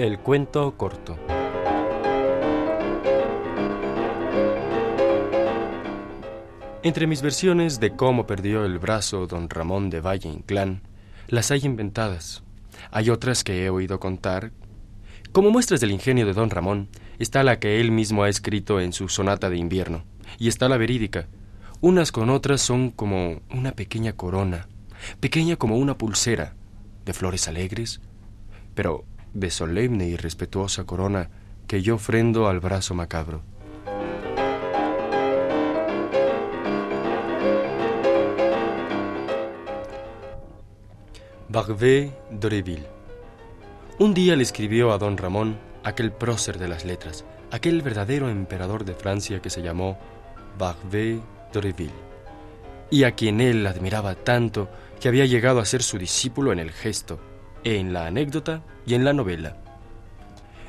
[0.00, 1.18] El cuento corto.
[6.82, 10.80] Entre mis versiones de cómo perdió el brazo don Ramón de Valle Inclán,
[11.28, 12.42] las hay inventadas.
[12.90, 14.52] Hay otras que he oído contar.
[15.32, 18.94] Como muestras del ingenio de don Ramón, está la que él mismo ha escrito en
[18.94, 20.04] su sonata de invierno,
[20.38, 21.28] y está la verídica.
[21.82, 24.66] Unas con otras son como una pequeña corona,
[25.20, 26.54] pequeña como una pulsera,
[27.04, 28.00] de flores alegres,
[28.74, 31.30] pero de solemne y respetuosa corona
[31.66, 33.42] que yo ofrendo al brazo macabro.
[41.48, 42.86] Barvé d'Oreville.
[43.98, 48.84] Un día le escribió a don Ramón, aquel prócer de las letras, aquel verdadero emperador
[48.84, 49.98] de Francia que se llamó
[50.58, 51.20] Barvé
[51.52, 51.90] d'Oreville,
[52.90, 54.68] y a quien él admiraba tanto
[55.00, 57.18] que había llegado a ser su discípulo en el gesto,
[57.64, 59.56] en la anécdota y en la novela.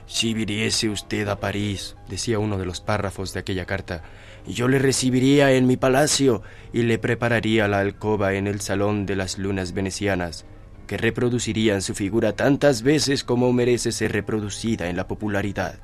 [0.08, 4.04] Si viniese usted a París, decía uno de los párrafos de aquella carta,
[4.46, 6.42] yo le recibiría en mi palacio
[6.74, 10.46] y le prepararía la alcoba en el salón de las lunas venecianas
[10.88, 15.80] que reproducirían su figura tantas veces como merece ser reproducida en la popularidad.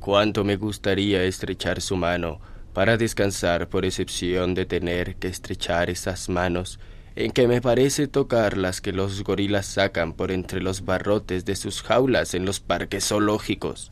[0.00, 2.40] Cuánto me gustaría estrechar su mano
[2.72, 6.80] para descansar por excepción de tener que estrechar esas manos
[7.16, 11.56] en que me parece tocar las que los gorilas sacan por entre los barrotes de
[11.56, 13.90] sus jaulas en los parques zoológicos.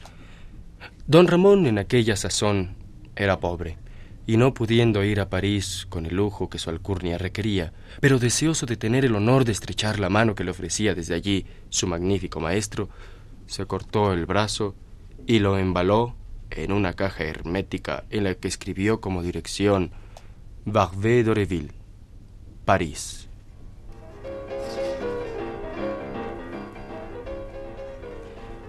[1.06, 2.76] Don Ramón en aquella sazón
[3.14, 3.76] era pobre
[4.26, 8.66] y no pudiendo ir a París con el lujo que su alcurnia requería, pero deseoso
[8.66, 12.40] de tener el honor de estrechar la mano que le ofrecía desde allí su magnífico
[12.40, 12.88] maestro,
[13.46, 14.74] se cortó el brazo
[15.26, 16.14] y lo embaló
[16.50, 19.90] en una caja hermética en la que escribió como dirección
[20.64, 21.72] Barvé d'Oreville,
[22.64, 23.28] París.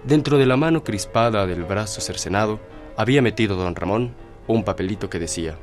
[0.02, 2.58] Dentro de la mano crispada del brazo cercenado
[2.96, 4.14] había metido don Ramón
[4.48, 5.54] un papelito que decía,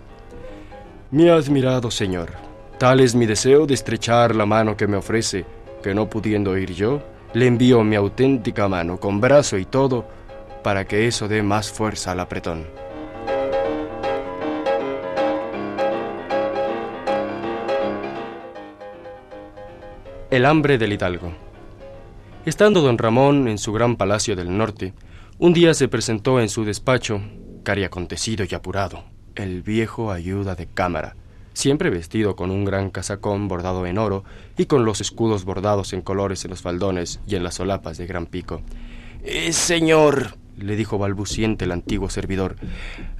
[1.11, 2.29] Mi admirado señor,
[2.77, 5.45] tal es mi deseo de estrechar la mano que me ofrece,
[5.83, 7.01] que no pudiendo ir yo,
[7.33, 10.05] le envío mi auténtica mano con brazo y todo,
[10.63, 12.65] para que eso dé más fuerza al apretón.
[20.31, 21.33] El hambre del hidalgo.
[22.45, 24.93] Estando don Ramón en su gran palacio del norte,
[25.39, 27.21] un día se presentó en su despacho
[27.63, 29.03] cari acontecido y apurado,
[29.35, 31.17] el viejo ayuda de cámara,
[31.51, 34.23] siempre vestido con un gran casacón bordado en oro
[34.57, 38.07] y con los escudos bordados en colores en los faldones y en las solapas de
[38.07, 38.61] gran pico.
[39.25, 42.55] Eh, señor, le dijo balbuciente el antiguo servidor,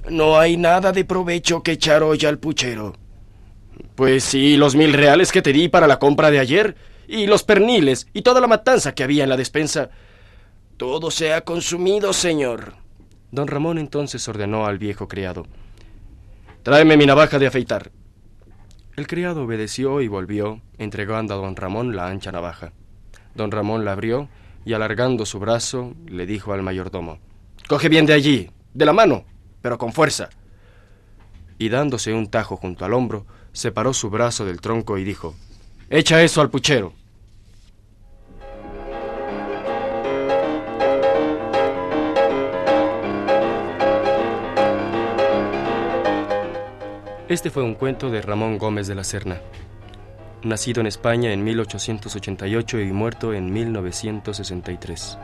[0.08, 2.96] no hay nada de provecho que echar hoy al puchero.
[3.96, 6.74] Pues sí, los mil reales que te di para la compra de ayer,
[7.06, 9.90] y los perniles, y toda la matanza que había en la despensa.
[10.76, 12.74] Todo se ha consumido, señor.
[13.30, 15.46] Don Ramón entonces ordenó al viejo criado,
[16.62, 17.90] Tráeme mi navaja de afeitar.
[18.94, 22.72] El criado obedeció y volvió, entregando a don Ramón la ancha navaja.
[23.34, 24.28] Don Ramón la abrió
[24.64, 27.18] y alargando su brazo le dijo al mayordomo,
[27.68, 29.24] Coge bien de allí, de la mano,
[29.60, 30.28] pero con fuerza.
[31.58, 35.34] Y dándose un tajo junto al hombro, separó su brazo del tronco y dijo,
[35.90, 36.94] Echa eso al puchero.
[47.32, 49.40] Este fue un cuento de Ramón Gómez de la Serna,
[50.42, 55.18] nacido en España en 1888 y muerto en 1963.